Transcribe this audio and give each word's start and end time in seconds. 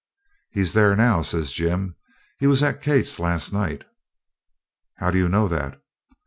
'He's 0.49 0.73
there 0.73 0.95
now,' 0.95 1.21
says 1.21 1.53
Jim. 1.53 1.93
'He 2.39 2.47
was 2.47 2.63
at 2.63 2.81
Kate's 2.81 3.19
last 3.19 3.53
night.' 3.53 3.83
'How 4.95 5.11
do 5.11 5.19
you 5.19 5.29
know 5.29 5.47
that?' 5.47 5.79